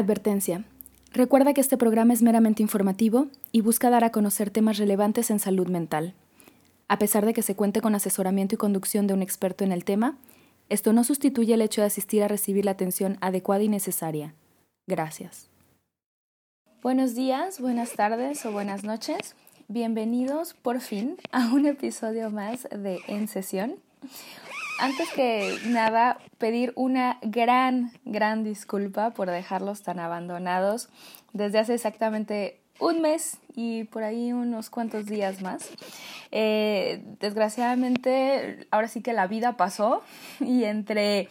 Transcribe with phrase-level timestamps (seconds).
[0.00, 0.64] Advertencia.
[1.12, 5.38] Recuerda que este programa es meramente informativo y busca dar a conocer temas relevantes en
[5.38, 6.14] salud mental.
[6.88, 9.84] A pesar de que se cuente con asesoramiento y conducción de un experto en el
[9.84, 10.16] tema,
[10.70, 14.34] esto no sustituye el hecho de asistir a recibir la atención adecuada y necesaria.
[14.86, 15.48] Gracias.
[16.82, 19.36] Buenos días, buenas tardes o buenas noches.
[19.68, 23.76] Bienvenidos por fin a un episodio más de En Sesión
[24.80, 30.88] antes que nada, pedir una gran, gran disculpa por dejarlos tan abandonados
[31.32, 35.68] desde hace exactamente un mes y por ahí unos cuantos días más.
[36.32, 40.02] Eh, desgraciadamente, ahora sí que la vida pasó
[40.40, 41.28] y entre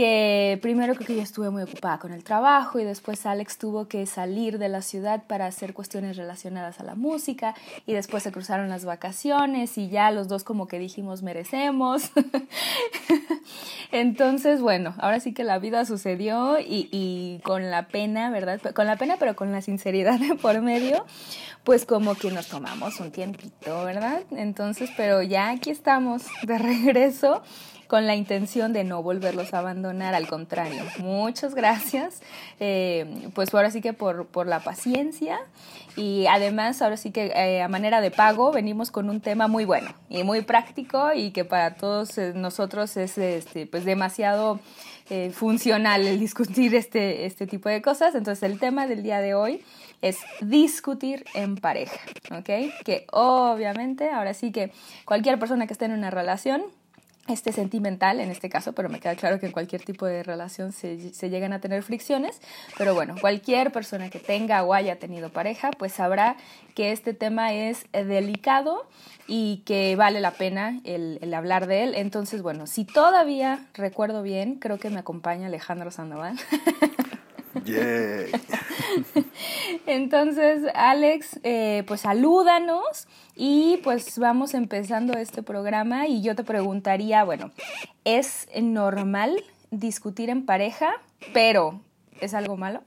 [0.00, 3.86] que primero creo que yo estuve muy ocupada con el trabajo y después Alex tuvo
[3.86, 8.32] que salir de la ciudad para hacer cuestiones relacionadas a la música y después se
[8.32, 12.12] cruzaron las vacaciones y ya los dos como que dijimos merecemos.
[13.92, 18.58] Entonces, bueno, ahora sí que la vida sucedió y, con la pena, ¿verdad?
[18.72, 21.04] Con la pena pero con la sinceridad por medio,
[21.62, 24.22] pues como que nos tomamos un tiempito, ¿verdad?
[24.30, 27.42] Entonces, pero ya aquí estamos de regreso
[27.90, 30.84] con la intención de no volverlos a abandonar, al contrario.
[31.00, 32.22] Muchas gracias,
[32.60, 35.40] eh, pues ahora sí que por, por, la paciencia
[35.96, 39.64] y además ahora sí que eh, a manera de pago venimos con un tema muy
[39.64, 44.60] bueno y muy práctico y que para todos eh, nosotros es este, pues demasiado
[45.32, 48.14] funcional el discutir este, este tipo de cosas.
[48.14, 49.64] Entonces el tema del día de hoy
[50.02, 51.98] es discutir en pareja,
[52.30, 52.48] ¿ok?
[52.84, 54.70] Que obviamente, ahora sí que
[55.04, 56.62] cualquier persona que esté en una relación
[57.30, 60.72] este sentimental en este caso, pero me queda claro que en cualquier tipo de relación
[60.72, 62.40] se, se, llegan a tener fricciones,
[62.76, 66.36] pero bueno, cualquier persona que tenga o haya tenido pareja, pues sabrá
[66.74, 68.86] que este tema es delicado
[69.26, 71.94] y que vale la pena el, el hablar de él.
[71.94, 76.38] Entonces, bueno, si todavía recuerdo bien, creo que me acompaña Alejandro Sandoval.
[79.86, 87.24] Entonces, Alex, eh, pues salúdanos y pues vamos empezando este programa y yo te preguntaría,
[87.24, 87.50] bueno,
[88.04, 90.92] ¿es normal discutir en pareja,
[91.32, 91.80] pero
[92.20, 92.82] es algo malo?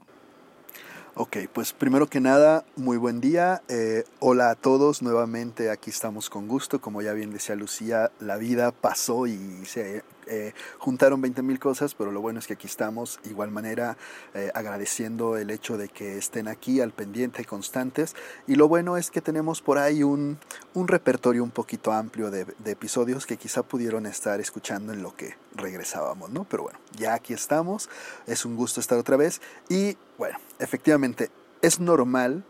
[1.16, 3.62] Ok, pues primero que nada, muy buen día.
[3.68, 6.80] Eh, hola a todos, nuevamente aquí estamos con gusto.
[6.80, 11.94] Como ya bien decía Lucía, la vida pasó y se eh, juntaron 20 mil cosas,
[11.94, 13.96] pero lo bueno es que aquí estamos, igual manera
[14.34, 18.14] eh, agradeciendo el hecho de que estén aquí al pendiente, constantes.
[18.46, 20.38] Y lo bueno es que tenemos por ahí un,
[20.74, 25.14] un repertorio un poquito amplio de, de, episodios que quizá pudieron estar escuchando en lo
[25.14, 26.44] que regresábamos, ¿no?
[26.44, 27.88] Pero bueno, ya aquí estamos,
[28.26, 29.40] es un gusto estar otra vez.
[29.68, 31.30] Y bueno, efectivamente,
[31.62, 32.44] es normal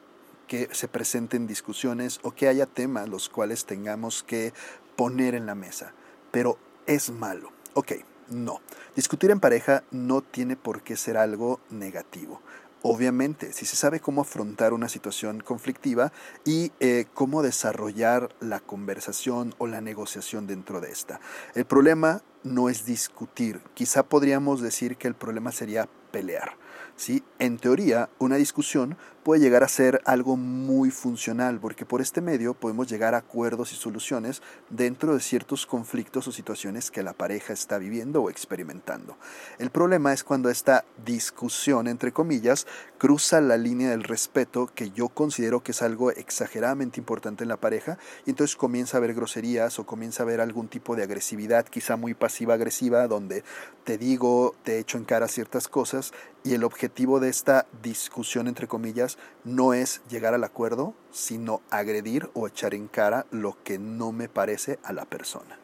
[0.47, 4.53] que se presenten discusiones o que haya temas los cuales tengamos que
[4.97, 5.93] poner en la mesa,
[6.31, 7.54] pero es malo.
[7.75, 7.93] Ok,
[8.31, 8.61] no.
[8.95, 12.41] Discutir en pareja no tiene por qué ser algo negativo.
[12.83, 16.13] Obviamente, si se sabe cómo afrontar una situación conflictiva
[16.45, 21.19] y eh, cómo desarrollar la conversación o la negociación dentro de esta.
[21.55, 23.61] El problema no es discutir.
[23.75, 26.57] Quizá podríamos decir que el problema sería pelear.
[26.97, 27.23] ¿Sí?
[27.39, 32.53] En teoría, una discusión puede llegar a ser algo muy funcional, porque por este medio
[32.53, 37.55] podemos llegar a acuerdos y soluciones dentro de ciertos conflictos o situaciones que la pareja
[37.55, 39.17] está viviendo o experimentando.
[39.59, 42.67] El problema es cuando esta discusión, entre comillas,
[42.99, 47.57] cruza la línea del respeto, que yo considero que es algo exageradamente importante en la
[47.57, 51.65] pareja, y entonces comienza a haber groserías o comienza a haber algún tipo de agresividad,
[51.67, 53.43] quizá muy pasiva-agresiva, donde
[53.85, 56.13] te digo, te echo en cara ciertas cosas,
[56.45, 62.29] y el objetivo de esta discusión, entre comillas, no es llegar al acuerdo, sino agredir
[62.35, 65.59] o echar en cara lo que no me parece a la persona.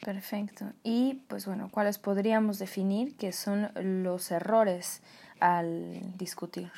[0.00, 0.66] Perfecto.
[0.84, 5.02] Y pues bueno, ¿cuáles podríamos definir que son los errores
[5.40, 6.70] al discutir?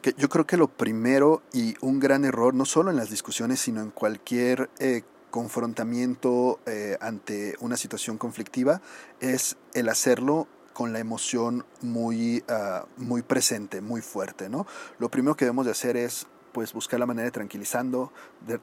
[0.00, 3.60] Que yo creo que lo primero y un gran error, no solo en las discusiones,
[3.60, 8.80] sino en cualquier eh, confrontamiento eh, ante una situación conflictiva,
[9.20, 14.48] es el hacerlo con la emoción muy, uh, muy presente, muy fuerte.
[14.48, 14.66] ¿no?
[14.98, 18.12] Lo primero que debemos de hacer es pues buscar la manera de tranquilizando,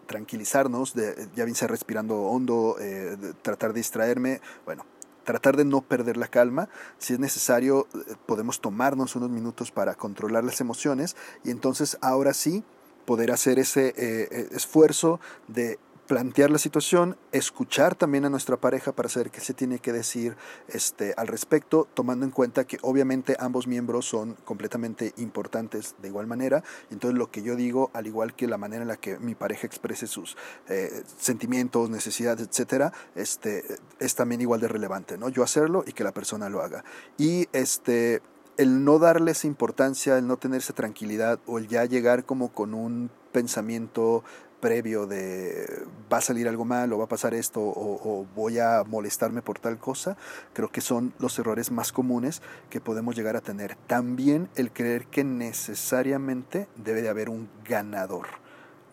[0.06, 4.86] tranquilizarnos, de ya bien respirando hondo, eh, tratar de distraerme, bueno,
[5.24, 6.70] tratar de no perder la calma.
[6.98, 12.34] Si es necesario, eh, podemos tomarnos unos minutos para controlar las emociones y entonces ahora
[12.34, 12.64] sí
[13.06, 15.80] poder hacer ese eh, esfuerzo de
[16.10, 20.36] plantear la situación, escuchar también a nuestra pareja para saber qué se tiene que decir
[20.68, 26.26] este, al respecto, tomando en cuenta que obviamente ambos miembros son completamente importantes de igual
[26.26, 26.64] manera.
[26.90, 29.68] Entonces lo que yo digo, al igual que la manera en la que mi pareja
[29.68, 30.36] exprese sus
[30.68, 33.64] eh, sentimientos, necesidades, etcétera, este,
[34.00, 35.30] es también igual de relevante, ¿no?
[35.30, 36.84] Yo hacerlo y que la persona lo haga.
[37.20, 38.24] Y este
[38.58, 42.52] el no darle esa importancia, el no tener esa tranquilidad o el ya llegar como
[42.52, 44.24] con un pensamiento
[44.60, 48.84] previo de va a salir algo mal o va a pasar esto o, voy a
[48.86, 50.18] molestarme por tal cosa,
[50.54, 53.76] creo que son los errores más comunes que podemos llegar a tener.
[53.88, 58.28] También el creer que necesariamente debe de haber un ganador.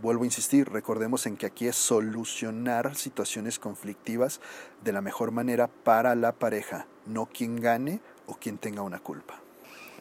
[0.03, 4.41] Vuelvo a insistir, recordemos en que aquí es solucionar situaciones conflictivas
[4.85, 9.41] de la mejor manera para la pareja, no quien gane o quien tenga una culpa.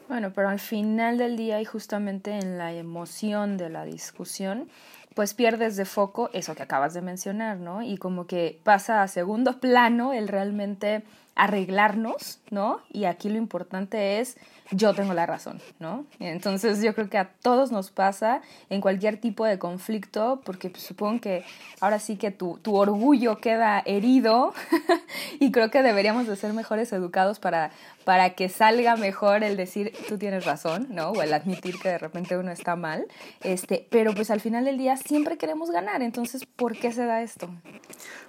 [0.08, 4.70] Bueno, pero al final del día y justamente en la emoción de la discusión,
[5.16, 7.82] pues pierdes de foco eso que acabas de mencionar, ¿no?
[7.82, 11.04] Y como que pasa a segundo plano el realmente
[11.34, 12.82] arreglarnos, ¿no?
[12.92, 14.38] Y aquí lo importante es
[14.72, 16.06] yo tengo la razón, ¿no?
[16.20, 20.84] Entonces yo creo que a todos nos pasa en cualquier tipo de conflicto, porque pues,
[20.84, 21.44] supongo que
[21.80, 24.54] ahora sí que tu, tu orgullo queda herido
[25.40, 27.72] y creo que deberíamos de ser mejores educados para,
[28.06, 31.12] para que salga mejor el decir tú tienes razón, ¿no?
[31.12, 33.06] O el admitir que de repente uno está mal,
[33.42, 37.22] este, pero pues al final del día siempre queremos ganar, entonces ¿por qué se da
[37.22, 37.50] esto?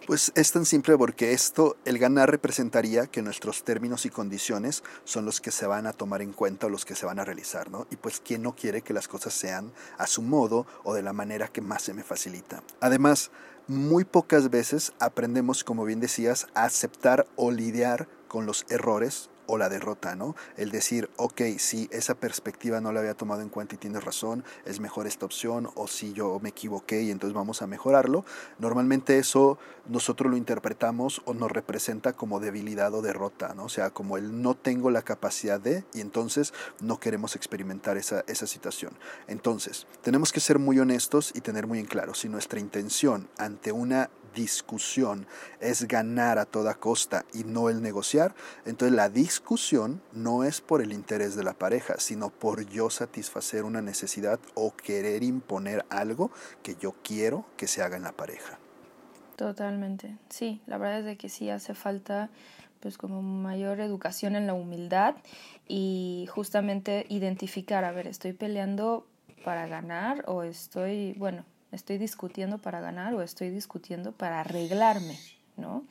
[0.07, 5.25] Pues es tan simple porque esto, el ganar representaría que nuestros términos y condiciones son
[5.25, 7.71] los que se van a tomar en cuenta o los que se van a realizar,
[7.71, 7.87] ¿no?
[7.91, 11.13] Y pues quién no quiere que las cosas sean a su modo o de la
[11.13, 12.63] manera que más se me facilita.
[12.81, 13.31] Además,
[13.69, 19.59] muy pocas veces aprendemos, como bien decías, a aceptar o lidiar con los errores o
[19.59, 20.35] la derrota, ¿no?
[20.57, 24.45] El decir, ok, si esa perspectiva no la había tomado en cuenta y tienes razón,
[24.65, 28.25] es mejor esta opción, o si yo me equivoqué y entonces vamos a mejorarlo.
[28.59, 29.59] Normalmente eso
[29.89, 33.65] nosotros lo interpretamos o nos representa como debilidad o derrota, ¿no?
[33.65, 38.25] O sea, como el no tengo la capacidad de y entonces no queremos experimentar esa,
[38.27, 38.93] esa situación.
[39.29, 43.73] Entonces, tenemos que ser muy honestos y tener muy en claro si nuestra intención ante
[43.73, 45.27] una discusión
[45.61, 48.35] es ganar a toda costa y no el negociar,
[48.67, 53.65] entonces la discusión no es por el interés de la pareja, sino por yo satisfacer
[53.65, 56.31] una necesidad o querer imponer algo
[56.63, 58.59] que yo quiero que se haga en la pareja.
[59.37, 62.31] Totalmente, sí, la verdad es de que sí hace falta
[62.81, 65.17] pues como mayor educación en la humildad
[65.67, 69.07] y justamente identificar, a ver, estoy peleando
[69.45, 75.19] para ganar o estoy, bueno, estoy discutiendo para ganar o estoy discutiendo para arreglarme,
[75.57, 75.85] ¿no?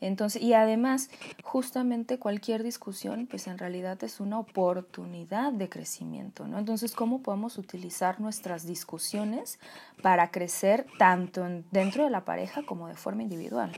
[0.00, 1.10] Entonces, y además,
[1.42, 6.58] justamente cualquier discusión, pues en realidad es una oportunidad de crecimiento, ¿no?
[6.58, 9.58] Entonces, ¿cómo podemos utilizar nuestras discusiones
[10.02, 13.72] para crecer tanto dentro de la pareja como de forma individual?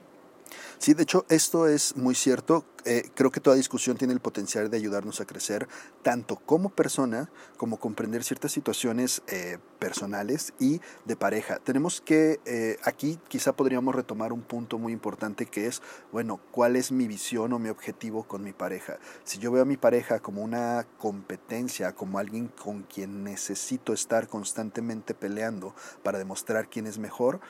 [0.78, 2.64] Sí, de hecho, esto es muy cierto.
[2.84, 5.68] Eh, creo que toda discusión tiene el potencial de ayudarnos a crecer,
[6.02, 11.58] tanto como persona, como comprender ciertas situaciones eh, personales y de pareja.
[11.58, 16.76] Tenemos que, eh, aquí quizá podríamos retomar un punto muy importante que es, bueno, ¿cuál
[16.76, 18.98] es mi visión o mi objetivo con mi pareja?
[19.24, 24.28] Si yo veo a mi pareja como una competencia, como alguien con quien necesito estar
[24.28, 27.40] constantemente peleando para demostrar quién es mejor,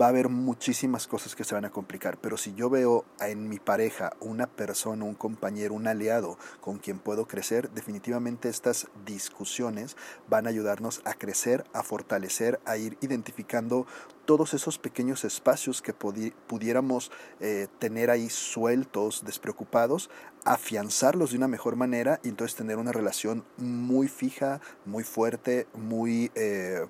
[0.00, 2.18] va a haber muchísimas cosas que se van a complicar.
[2.18, 6.98] Pero si yo veo en mi pareja una persona, un compañero, un aliado con quien
[6.98, 9.96] puedo crecer, definitivamente estas discusiones
[10.28, 13.86] van a ayudarnos a crecer, a fortalecer, a ir identificando
[14.24, 20.10] todos esos pequeños espacios que pudiéramos eh, tener ahí sueltos, despreocupados,
[20.44, 26.30] afianzarlos de una mejor manera y entonces tener una relación muy fija, muy fuerte, muy...
[26.34, 26.86] Eh,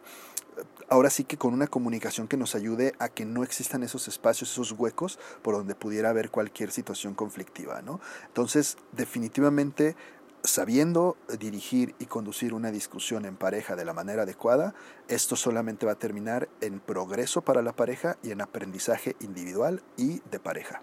[0.89, 4.53] ahora sí que con una comunicación que nos ayude a que no existan esos espacios,
[4.53, 8.01] esos huecos por donde pudiera haber cualquier situación conflictiva, ¿no?
[8.27, 9.97] Entonces, definitivamente
[10.45, 14.75] sabiendo dirigir y conducir una discusión en pareja de la manera adecuada,
[15.09, 20.21] esto solamente va a terminar en progreso para la pareja y en aprendizaje individual y
[20.31, 20.83] de pareja.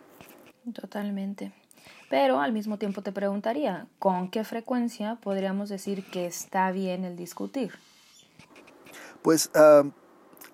[0.74, 1.54] Totalmente.
[2.10, 7.16] Pero al mismo tiempo te preguntaría, ¿con qué frecuencia podríamos decir que está bien el
[7.16, 7.72] discutir?
[9.22, 9.52] Pues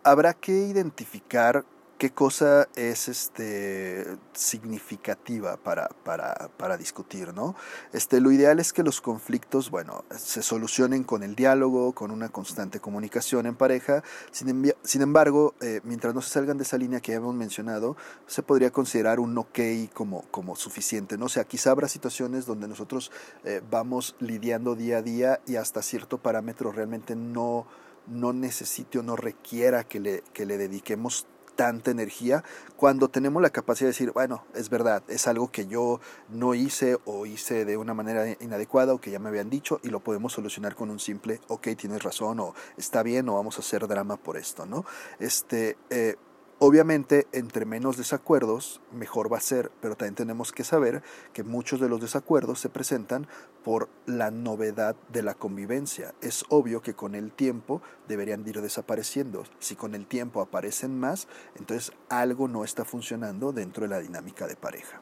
[0.03, 1.65] habrá que identificar
[1.97, 7.55] qué cosa es este, significativa para, para, para, discutir, ¿no?
[7.91, 12.29] Este, lo ideal es que los conflictos, bueno, se solucionen con el diálogo, con una
[12.29, 14.03] constante comunicación en pareja.
[14.31, 17.97] Sin, sin embargo, eh, mientras no se salgan de esa línea que ya hemos mencionado,
[18.27, 19.59] se podría considerar un ok
[19.93, 21.25] como, como suficiente, ¿no?
[21.25, 23.11] O sea, quizá habrá situaciones donde nosotros
[23.43, 27.65] eh, vamos lidiando día a día y hasta cierto parámetro realmente no
[28.07, 32.43] no necesite o no requiera que le, que le dediquemos tanta energía
[32.77, 35.99] cuando tenemos la capacidad de decir, bueno, es verdad, es algo que yo
[36.29, 39.89] no hice o hice de una manera inadecuada o que ya me habían dicho y
[39.89, 43.61] lo podemos solucionar con un simple, ok, tienes razón o está bien o vamos a
[43.61, 44.85] hacer drama por esto, ¿no?
[45.19, 46.15] Este, eh,
[46.59, 51.79] Obviamente, entre menos desacuerdos, mejor va a ser, pero también tenemos que saber que muchos
[51.79, 53.27] de los desacuerdos se presentan
[53.63, 56.15] por la novedad de la convivencia.
[56.19, 59.43] Es obvio que con el tiempo deberían ir desapareciendo.
[59.59, 64.47] Si con el tiempo aparecen más, entonces algo no está funcionando dentro de la dinámica
[64.47, 64.99] de pareja.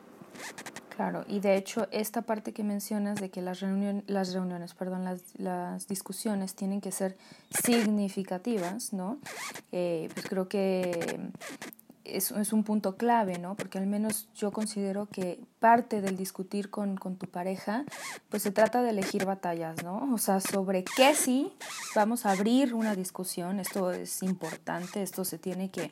[0.96, 3.62] Claro, y de hecho esta parte que mencionas de que las,
[4.08, 7.18] las reuniones, perdón, las, las, discusiones tienen que ser
[7.50, 9.20] significativas, ¿no?
[9.74, 11.20] Eh, pues creo que
[12.06, 13.56] es, es, un punto clave, ¿no?
[13.56, 17.84] Porque al menos yo considero que parte del discutir con, con, tu pareja,
[18.30, 20.14] pues se trata de elegir batallas, ¿no?
[20.14, 21.52] O sea, sobre qué sí
[21.96, 25.92] vamos a abrir una discusión, esto es importante, esto se tiene que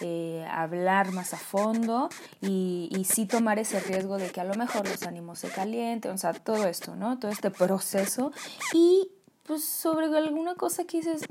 [0.00, 2.08] eh, hablar más a fondo
[2.40, 6.12] y, y sí tomar ese riesgo de que a lo mejor los ánimos se calienten,
[6.12, 7.18] o sea, todo esto, ¿no?
[7.18, 8.32] Todo este proceso
[8.72, 9.10] y
[9.50, 11.22] pues sobre alguna cosa que dices,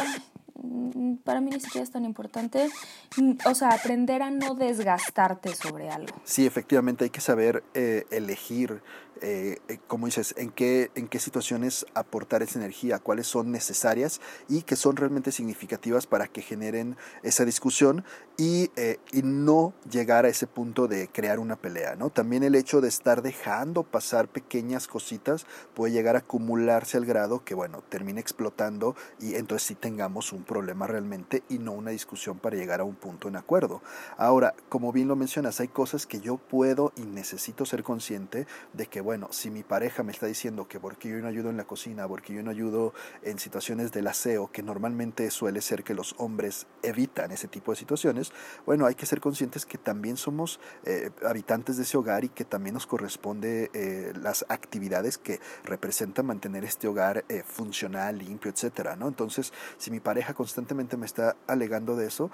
[1.24, 2.70] para mí ni siquiera es tan importante.
[3.18, 6.16] Mm, o sea, aprender a no desgastarte sobre algo.
[6.24, 8.82] Sí, efectivamente hay que saber eh, elegir
[9.22, 14.22] eh, eh, como dices, en qué, en qué situaciones aportar esa energía, cuáles son necesarias
[14.48, 18.06] y que son realmente significativas para que generen esa discusión
[18.38, 21.96] y, eh, y no llegar a ese punto de crear una pelea.
[21.96, 22.10] ¿no?
[22.10, 27.44] También el hecho de estar dejando pasar pequeñas cositas puede llegar a acumularse al grado
[27.44, 32.39] que, bueno, termine explotando y entonces sí tengamos un problema realmente y no una discusión
[32.39, 33.84] para llegar a un punto en acuerdo.
[34.18, 38.88] Ahora, como bien lo mencionas, hay cosas que yo puedo y necesito ser consciente de
[38.88, 41.65] que, bueno, si mi pareja me está diciendo que porque yo no ayudo en la
[41.65, 46.15] cocina, porque yo no ayudo en situaciones del aseo, que normalmente suele ser que los
[46.18, 48.32] hombres evitan ese tipo de situaciones,
[48.65, 52.44] bueno, hay que ser conscientes que también somos eh, habitantes de ese hogar y que
[52.44, 58.96] también nos corresponde eh, las actividades que representan mantener este hogar eh, funcional, limpio, etcétera,
[58.96, 59.08] ¿no?
[59.08, 62.31] Entonces, si mi pareja constantemente me está alegando de eso,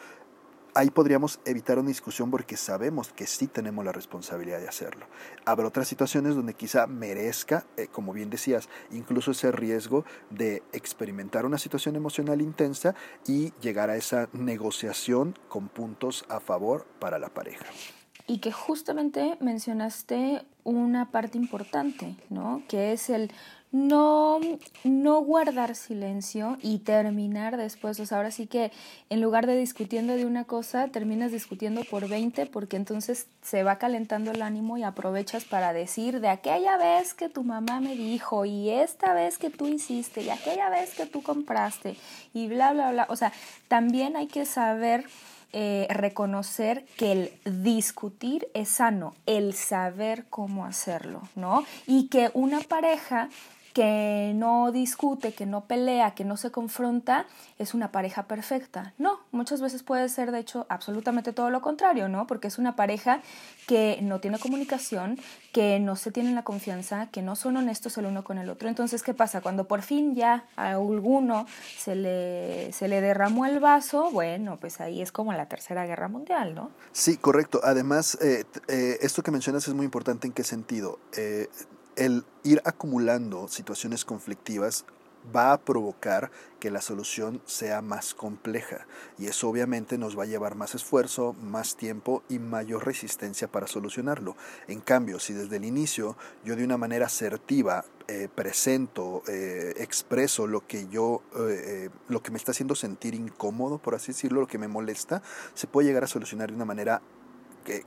[0.76, 5.08] ahí podríamos evitar una discusión porque sabemos que sí tenemos la responsabilidad de hacerlo.
[5.44, 11.48] Habrá otras situaciones donde quizá merezca, eh, como bien decías, incluso ese riesgo de experimentar
[11.48, 12.94] una situación emocional intensa
[13.26, 17.66] y llegar a esa negociación con puntos a favor para la pareja.
[18.28, 22.62] Y que justamente mencionaste una parte importante, ¿no?
[22.68, 23.32] Que es el
[23.76, 24.40] no,
[24.86, 28.00] no guardar silencio y terminar después.
[28.00, 28.72] O sea, ahora sí que
[29.10, 33.78] en lugar de discutiendo de una cosa, terminas discutiendo por 20 porque entonces se va
[33.78, 38.46] calentando el ánimo y aprovechas para decir de aquella vez que tu mamá me dijo
[38.46, 41.98] y esta vez que tú hiciste y aquella vez que tú compraste
[42.34, 43.08] y bla, bla, bla.
[43.10, 43.34] O sea,
[43.68, 45.04] también hay que saber
[45.52, 51.64] eh, reconocer que el discutir es sano, el saber cómo hacerlo, ¿no?
[51.88, 53.30] Y que una pareja
[53.76, 57.26] que no discute, que no pelea, que no se confronta,
[57.60, 58.94] es una pareja perfecta.
[58.98, 62.26] No, muchas veces puede ser de hecho absolutamente todo lo contrario, ¿no?
[62.26, 63.22] Porque es una pareja
[63.68, 65.20] que no tiene comunicación,
[65.52, 68.70] que no se tienen la confianza, que no son honestos el uno con el otro.
[68.70, 69.42] Entonces, ¿qué pasa?
[69.42, 71.46] Cuando por fin ya a alguno
[71.78, 76.08] se le, se le derramó el vaso, bueno, pues ahí es como la tercera guerra
[76.08, 76.72] mundial, ¿no?
[76.94, 77.60] Sí, correcto.
[77.62, 80.98] Además, eh, eh, esto que mencionas es muy importante en qué sentido.
[81.18, 81.50] Eh,
[81.96, 84.86] el ir acumulando situaciones conflictivas
[85.36, 88.86] va a provocar que la solución sea más compleja
[89.18, 93.68] y eso obviamente nos va a llevar más esfuerzo, más tiempo y mayor resistencia para
[93.68, 94.36] solucionarlo.
[94.68, 100.48] En cambio, si desde el inicio yo de una manera asertiva eh, presento, eh, expreso
[100.48, 104.48] lo que yo, eh, lo que me está haciendo sentir incómodo, por así decirlo, lo
[104.48, 105.22] que me molesta,
[105.54, 107.02] se puede llegar a solucionar de una manera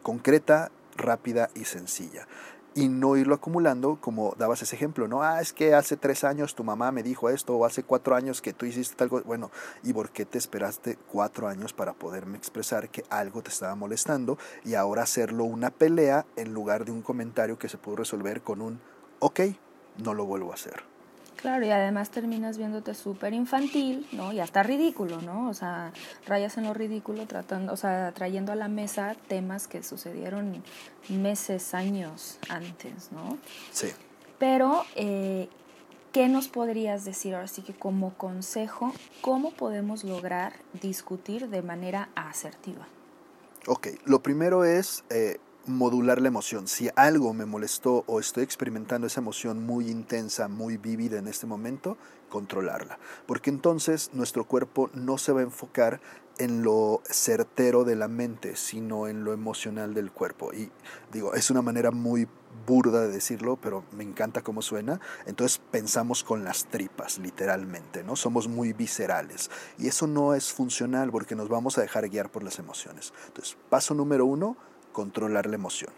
[0.03, 2.27] concreta, rápida y sencilla
[2.79, 5.25] y no irlo acumulando como dabas ese ejemplo, ¿no?
[5.25, 8.41] Ah, es que hace tres años tu mamá me dijo esto o hace cuatro años
[8.41, 9.51] que tú hiciste algo, bueno,
[9.83, 14.39] ¿y por qué te esperaste cuatro años para poderme expresar que algo te estaba molestando
[14.65, 18.63] y ahora hacerlo una pelea en lugar de un comentario que se pudo resolver con
[18.63, 18.81] un,
[19.19, 19.41] ok,
[19.97, 20.98] no lo vuelvo a hacer?
[21.41, 24.33] Claro, y además terminas viéndote súper infantil, ¿no?
[24.33, 25.49] Y hasta ridículo, ¿no?
[25.49, 25.93] O sea,
[26.27, 30.65] rayas en lo ridículo, tratando, o sea, trayendo a la mesa temas que sucedieron
[31.09, 33.39] meses, años antes, ¿no?
[33.71, 33.87] Sí.
[34.41, 35.49] Pero, eh,
[36.13, 42.09] ¿qué nos podrías decir ahora sí que como consejo, cómo podemos lograr discutir de manera
[42.17, 42.89] asertiva?
[43.69, 46.67] Ok, lo primero es eh, modular la emoción.
[46.67, 51.47] Si algo me molestó o estoy experimentando esa emoción muy intensa, muy vívida en este
[51.47, 51.97] momento,
[52.29, 52.99] controlarla.
[53.27, 56.01] Porque entonces nuestro cuerpo no se va a enfocar
[56.39, 60.53] en lo certero de la mente, sino en lo emocional del cuerpo.
[60.53, 60.71] Y
[61.13, 62.29] digo, es una manera muy
[62.67, 65.01] burda de decirlo, pero me encanta cómo suena.
[65.27, 68.15] Entonces pensamos con las tripas, literalmente, ¿no?
[68.15, 69.51] Somos muy viscerales.
[69.79, 73.13] Y eso no es funcional porque nos vamos a dejar guiar por las emociones.
[73.27, 74.57] Entonces, paso número uno,
[74.99, 75.93] controlar la emoción.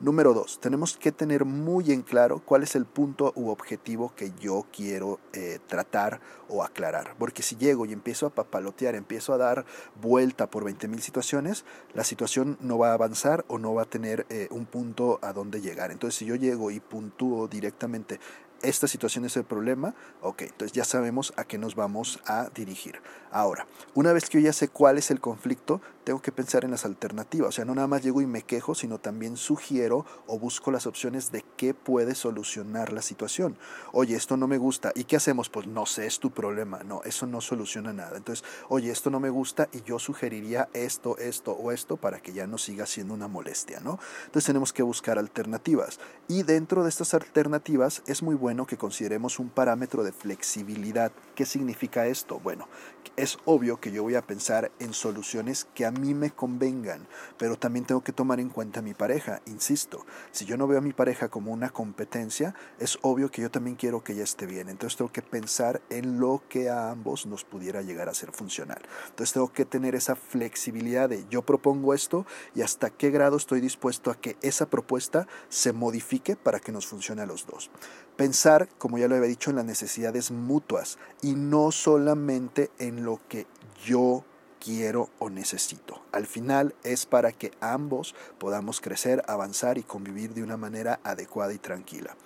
[0.00, 4.32] Número dos, tenemos que tener muy en claro cuál es el punto u objetivo que
[4.40, 7.14] yo quiero eh, tratar o aclarar.
[7.18, 9.66] Porque si llego y empiezo a papalotear, empiezo a dar
[10.00, 14.24] vuelta por 20.000 situaciones, la situación no va a avanzar o no va a tener
[14.30, 15.90] eh, un punto a donde llegar.
[15.90, 18.20] Entonces, si yo llego y puntúo directamente
[18.62, 23.00] esta situación es el problema, ok, entonces ya sabemos a qué nos vamos a dirigir.
[23.30, 26.70] Ahora, una vez que yo ya sé cuál es el conflicto, tengo que pensar en
[26.70, 27.48] las alternativas.
[27.48, 30.86] O sea, no nada más llego y me quejo, sino también sugiero o busco las
[30.86, 33.58] opciones de qué puede solucionar la situación.
[33.92, 34.92] Oye, esto no me gusta.
[34.94, 35.48] ¿Y qué hacemos?
[35.48, 36.84] Pues no sé, es tu problema.
[36.84, 38.16] No, eso no soluciona nada.
[38.16, 42.32] Entonces, oye, esto no me gusta y yo sugeriría esto, esto o esto para que
[42.32, 43.98] ya no siga siendo una molestia, ¿no?
[44.26, 45.98] Entonces tenemos que buscar alternativas.
[46.28, 51.10] Y dentro de estas alternativas es muy bueno que consideremos un parámetro de flexibilidad.
[51.34, 52.38] ¿Qué significa esto?
[52.38, 52.68] Bueno,
[53.16, 57.08] es obvio que yo voy a pensar en soluciones que a mí me convengan,
[57.38, 59.42] pero también tengo que tomar en cuenta a mi pareja.
[59.46, 63.50] Insisto, si yo no veo a mi pareja como una competencia, es obvio que yo
[63.50, 64.68] también quiero que ella esté bien.
[64.68, 68.82] Entonces tengo que pensar en lo que a ambos nos pudiera llegar a ser funcional.
[69.08, 73.60] Entonces tengo que tener esa flexibilidad de yo propongo esto y hasta qué grado estoy
[73.60, 77.70] dispuesto a que esa propuesta se modifique para que nos funcione a los dos.
[78.16, 78.35] Pensar,
[78.78, 83.46] como ya lo había dicho, en las necesidades mutuas y no solamente en lo que
[83.84, 84.24] yo
[84.60, 86.02] quiero o necesito.
[86.12, 91.52] Al final es para que ambos podamos crecer, avanzar y convivir de una manera adecuada
[91.52, 92.16] y tranquila.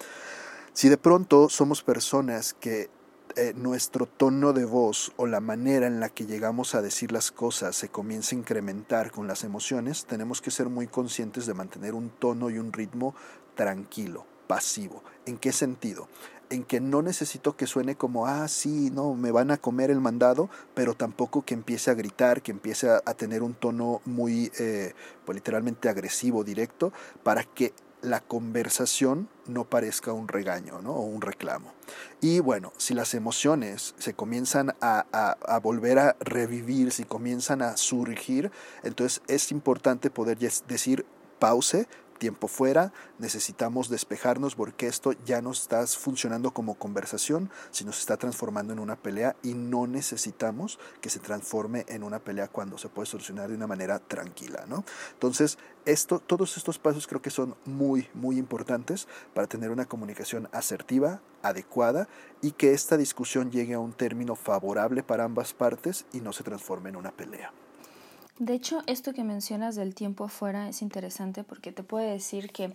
[0.73, 2.89] Si de pronto somos personas que
[3.37, 7.31] eh, nuestro tono de voz o la manera en la que llegamos a decir las
[7.31, 11.95] cosas se comienza a incrementar con las emociones, tenemos que ser muy conscientes de mantener
[11.95, 13.15] un tono y un ritmo
[13.55, 15.03] tranquilo, pasivo.
[15.27, 16.09] ¿En qué sentido?
[16.51, 20.01] en que no necesito que suene como, ah, sí, no, me van a comer el
[20.01, 24.95] mandado, pero tampoco que empiece a gritar, que empiece a, tener un tono muy, eh,
[25.25, 30.95] pues literalmente agresivo, directo, para que la conversación no parezca un regaño ¿no?
[30.95, 31.73] o un reclamo.
[32.21, 37.77] Y bueno, si las emociones se comienzan a, a, volver a revivir, si comienzan a
[37.77, 38.51] surgir,
[38.83, 41.05] entonces es importante poder decir
[41.39, 41.87] pause,
[42.21, 48.17] tiempo fuera, necesitamos despejarnos porque esto ya no está funcionando como conversación, sino se está
[48.17, 52.89] transformando en una pelea y no necesitamos que se transforme en una pelea cuando se
[52.89, 54.85] puede solucionar de una manera tranquila, ¿no?
[55.15, 60.49] Entonces, esto, todos estos pasos creo que son muy, muy importantes para tener una comunicación
[60.53, 62.07] asertiva, adecuada
[62.43, 66.45] y que esta discusión llegue a un término favorable para ambas partes y no se
[66.45, 67.51] transforme en una pelea.
[68.41, 72.73] De hecho, esto que mencionas del tiempo afuera es interesante porque te puedo decir que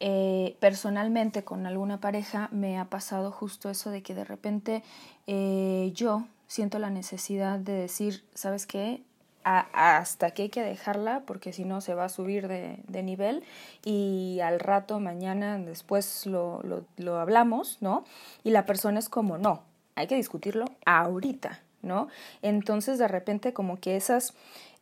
[0.00, 4.82] eh, personalmente con alguna pareja me ha pasado justo eso de que de repente
[5.28, 9.02] eh, yo siento la necesidad de decir, ¿sabes qué?
[9.44, 13.44] hasta que hay que dejarla porque si no se va a subir de, de, nivel
[13.84, 18.04] y al rato, mañana, después lo, lo, lo hablamos, ¿no?
[18.42, 19.60] Y la persona es como, no,
[19.96, 22.08] hay que discutirlo ahorita, ¿no?
[22.42, 24.34] Entonces de repente como que esas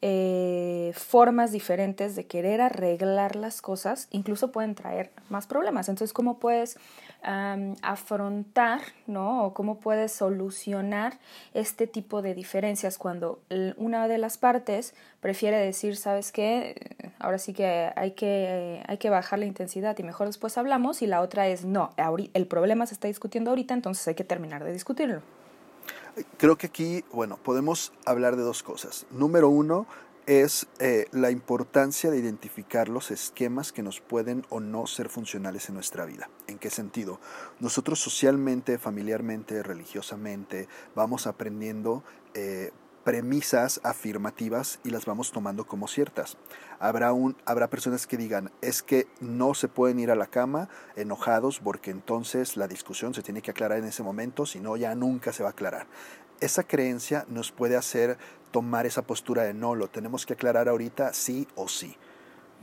[0.05, 5.89] eh, formas diferentes de querer arreglar las cosas, incluso pueden traer más problemas.
[5.89, 6.77] Entonces, ¿cómo puedes
[7.23, 9.45] afrontar, ¿no?
[9.45, 11.21] O cómo puedes solucionar
[11.55, 13.39] este tipo de diferencias cuando
[13.77, 17.13] una de las partes prefiere decir, ¿sabes qué?
[17.21, 21.07] Ahora sí que hay que, hay que bajar la intensidad y mejor después hablamos, y
[21.07, 21.93] la otra es, no,
[22.35, 25.23] el problema se está discutiendo ahorita, entonces hay que terminar de discutirlo.
[26.37, 29.07] Creo que aquí, bueno, podemos hablar de dos cosas.
[29.11, 29.87] Número uno
[30.27, 35.69] es eh, la importancia de identificar los esquemas que nos pueden o no ser funcionales
[35.69, 36.29] en nuestra vida.
[36.47, 37.19] ¿En qué sentido?
[37.61, 42.73] Nosotros socialmente, familiarmente, religiosamente, vamos aprendiendo eh,
[43.05, 46.37] premisas afirmativas y las vamos tomando como ciertas.
[46.79, 50.69] Habrá, un, habrá personas que digan, es que no se pueden ir a la cama
[50.97, 54.95] enojados porque entonces la discusión se tiene que aclarar en ese momento, si no ya
[54.95, 55.87] nunca se va a aclarar.
[56.41, 58.19] Esa creencia nos puede hacer
[58.51, 61.97] tomar esa postura de no, lo tenemos que aclarar ahorita sí o sí.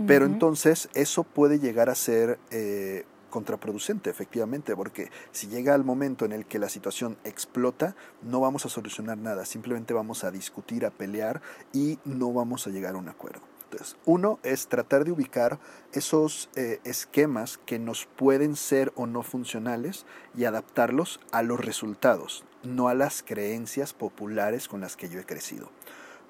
[0.08, 6.26] Pero entonces eso puede llegar a ser eh, contraproducente, efectivamente, porque si llega el momento
[6.26, 10.86] en el que la situación explota, no vamos a solucionar nada, simplemente vamos a discutir,
[10.86, 11.42] a pelear
[11.74, 13.42] y no vamos a llegar a un acuerdo.
[13.72, 15.60] Entonces, uno es tratar de ubicar
[15.94, 22.46] esos eh, esquemas que nos pueden ser o no funcionales y adaptarlos a los resultados,
[22.64, 25.70] no a las creencias populares con las que yo he crecido.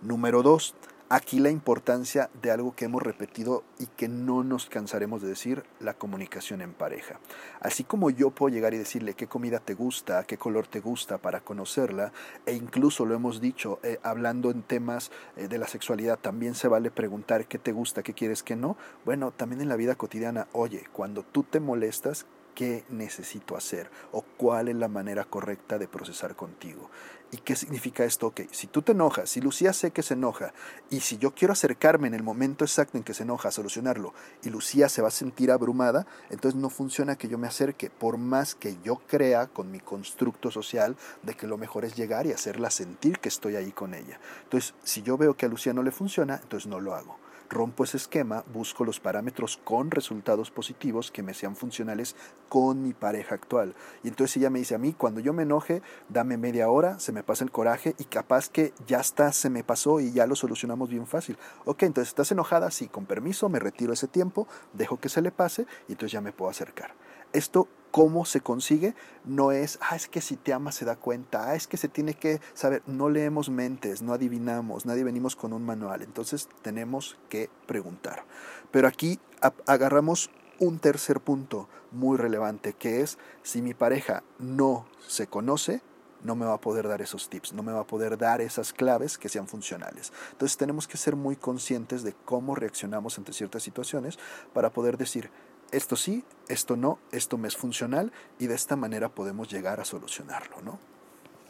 [0.01, 0.75] Número dos,
[1.11, 5.63] Aquí la importancia de algo que hemos repetido y que no nos cansaremos de decir,
[5.79, 7.19] la comunicación en pareja.
[7.61, 11.17] Así como yo puedo llegar y decirle qué comida te gusta, qué color te gusta
[11.17, 12.13] para conocerla,
[12.45, 16.67] e incluso lo hemos dicho, eh, hablando en temas eh, de la sexualidad, también se
[16.67, 18.77] vale preguntar qué te gusta, qué quieres, qué no.
[19.03, 24.21] Bueno, también en la vida cotidiana, oye, cuando tú te molestas, qué necesito hacer o
[24.21, 26.89] cuál es la manera correcta de procesar contigo.
[27.31, 28.27] ¿Y qué significa esto?
[28.27, 30.51] Ok, si tú te enojas, si Lucía sé que se enoja,
[30.89, 34.15] y si yo quiero acercarme en el momento exacto en que se enoja a solucionarlo,
[34.43, 38.17] y Lucía se va a sentir abrumada, entonces no funciona que yo me acerque, por
[38.17, 42.31] más que yo crea con mi constructo social de que lo mejor es llegar y
[42.31, 44.19] hacerla sentir que estoy ahí con ella.
[44.43, 47.83] Entonces, si yo veo que a Lucía no le funciona, entonces no lo hago rompo
[47.83, 52.15] ese esquema, busco los parámetros con resultados positivos que me sean funcionales
[52.47, 53.75] con mi pareja actual.
[54.03, 57.11] Y entonces ella me dice a mí, cuando yo me enoje, dame media hora, se
[57.11, 60.35] me pasa el coraje y capaz que ya está, se me pasó y ya lo
[60.35, 61.37] solucionamos bien fácil.
[61.65, 65.31] Ok, entonces estás enojada, sí, con permiso, me retiro ese tiempo, dejo que se le
[65.31, 66.93] pase y entonces ya me puedo acercar.
[67.33, 71.49] Esto cómo se consigue no es, ah, es que si te ama se da cuenta,
[71.49, 75.53] ah, es que se tiene que saber, no leemos mentes, no adivinamos, nadie venimos con
[75.53, 78.25] un manual, entonces tenemos que preguntar.
[78.71, 79.19] Pero aquí
[79.65, 85.81] agarramos un tercer punto muy relevante, que es, si mi pareja no se conoce,
[86.23, 88.73] no me va a poder dar esos tips, no me va a poder dar esas
[88.73, 90.11] claves que sean funcionales.
[90.31, 94.19] Entonces tenemos que ser muy conscientes de cómo reaccionamos ante ciertas situaciones
[94.53, 95.31] para poder decir,
[95.71, 99.85] esto sí, esto no, esto me es funcional y de esta manera podemos llegar a
[99.85, 100.79] solucionarlo, ¿no?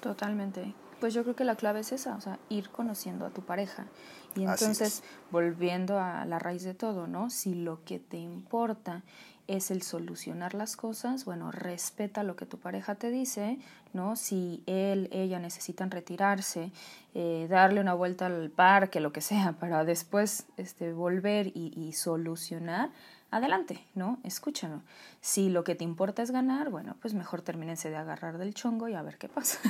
[0.01, 0.73] Totalmente.
[0.99, 3.87] Pues yo creo que la clave es esa, o sea, ir conociendo a tu pareja.
[4.35, 7.29] Y entonces, volviendo a la raíz de todo, ¿no?
[7.29, 9.03] Si lo que te importa
[9.47, 13.57] es el solucionar las cosas, bueno, respeta lo que tu pareja te dice,
[13.93, 14.15] ¿no?
[14.15, 16.71] Si él, ella necesitan retirarse,
[17.15, 21.93] eh, darle una vuelta al parque, lo que sea, para después este, volver y, y
[21.93, 22.91] solucionar,
[23.31, 24.19] adelante, ¿no?
[24.23, 24.81] Escúchalo.
[25.21, 28.87] Si lo que te importa es ganar, bueno, pues mejor termínense de agarrar del chongo
[28.87, 29.59] y a ver qué pasa.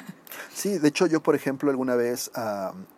[0.53, 2.31] Sí, de hecho yo, por ejemplo, alguna vez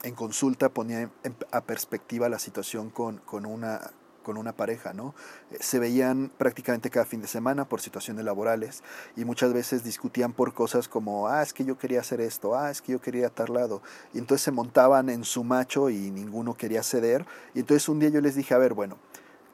[0.04, 1.10] en consulta ponía
[1.52, 5.13] a perspectiva la situación con, con una con una pareja, ¿no?
[5.52, 8.84] Eh, se veían prácticamente cada fin de semana por situaciones laborales
[9.15, 12.71] y muchas veces discutían por cosas como, ah, es que yo quería hacer esto, ah,
[12.71, 13.82] es que yo quería tal lado.
[14.13, 17.26] Y entonces se montaban en su macho y ninguno quería ceder.
[17.54, 18.97] Y entonces un día yo les dije, a ver, bueno,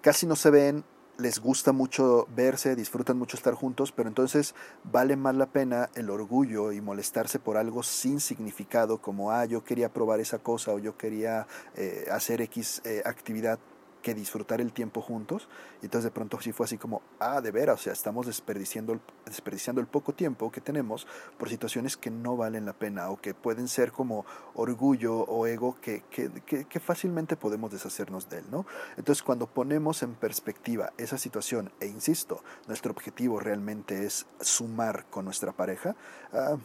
[0.01, 0.83] casi no se ven,
[1.17, 4.53] les gusta mucho verse, disfrutan mucho estar juntos, pero entonces
[4.83, 9.63] vale más la pena el orgullo y molestarse por algo sin significado, como, ah, yo
[9.63, 13.59] quería probar esa cosa o yo quería eh, hacer X eh, actividad
[14.07, 15.49] que disfrutar el tiempo juntos.
[15.81, 18.93] Y entonces de pronto sí fue así como, ah, de veras, o sea, estamos desperdiciando
[18.93, 21.05] el, desperdiciando el poco tiempo que tenemos
[21.37, 25.75] por situaciones que no valen la pena o que pueden ser como orgullo o ego
[25.81, 28.65] que, que, fácilmente podemos deshacernos de él, ¿no?
[28.95, 35.25] Entonces cuando ponemos en perspectiva esa situación, e insisto, nuestro objetivo realmente es sumar con
[35.25, 35.97] nuestra pareja,
[36.31, 36.55] ah,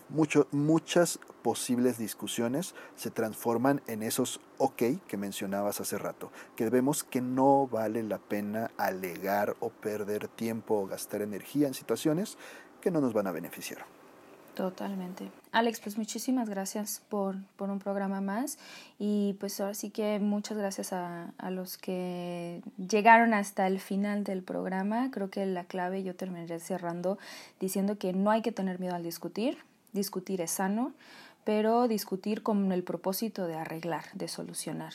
[0.52, 7.20] muchas posibles discusiones se transforman en esos ok que mencionabas hace rato, que vemos que
[7.20, 12.38] no vale la pena alegar o perder tiempo o gastar energía en situaciones
[12.80, 13.84] que no nos van a beneficiar.
[14.54, 15.30] Totalmente.
[15.50, 18.58] Alex, pues muchísimas gracias por, por, un programa más
[18.98, 24.24] y pues ahora sí que muchas gracias a, a, los que llegaron hasta el final
[24.24, 25.10] del programa.
[25.10, 27.18] Creo que la clave yo terminaré cerrando
[27.60, 29.56] diciendo que no hay que tener miedo al discutir,
[29.92, 30.92] discutir es sano
[31.44, 34.92] pero discutir con el propósito de arreglar, de solucionar.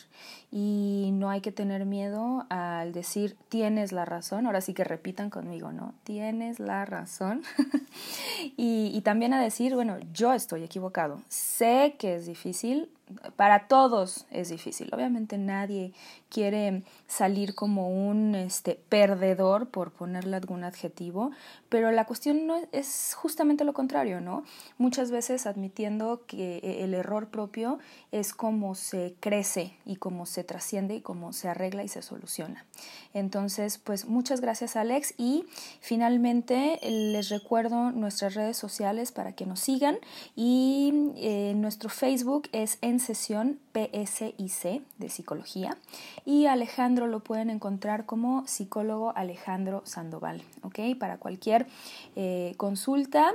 [0.52, 5.30] Y no hay que tener miedo al decir tienes la razón, ahora sí que repitan
[5.30, 5.94] conmigo, ¿no?
[6.04, 7.44] Tienes la razón.
[8.58, 12.90] y, y también a decir, bueno, yo estoy equivocado, sé que es difícil,
[13.36, 14.90] para todos es difícil.
[14.94, 15.94] Obviamente nadie
[16.30, 21.32] quiere salir como un este, perdedor, por ponerle algún adjetivo,
[21.70, 24.44] pero la cuestión no es justamente lo contrario, ¿no?
[24.78, 27.80] Muchas veces admitiendo que e, el error propio
[28.12, 32.66] es como se crece y cómo se trasciende y cómo se arregla y se soluciona.
[33.14, 35.46] Entonces, pues muchas gracias Alex y
[35.80, 39.98] finalmente les recuerdo nuestras redes sociales para que nos sigan
[40.36, 45.78] y eh, nuestro Facebook es en sesión PSIC de psicología
[46.26, 50.80] y Alejandro lo pueden encontrar como psicólogo Alejandro Sandoval, ¿ok?
[51.00, 51.68] Para cualquier
[52.16, 53.34] eh, consulta,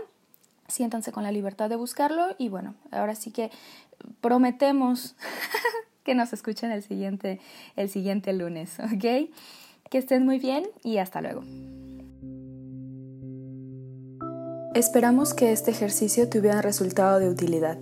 [0.69, 3.51] siéntanse con la libertad de buscarlo y bueno, ahora sí que
[4.21, 5.15] prometemos
[6.05, 7.41] que nos escuchen el siguiente,
[7.77, 9.31] el siguiente lunes, ¿ok?
[9.91, 11.43] Que estén muy bien y hasta luego.
[14.75, 17.77] Esperamos que este ejercicio te hubiera resultado de utilidad,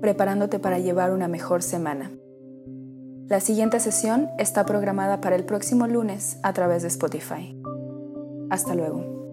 [0.00, 2.12] preparándote para llevar una mejor semana.
[3.28, 7.60] La siguiente sesión está programada para el próximo lunes a través de Spotify.
[8.50, 9.25] Hasta luego.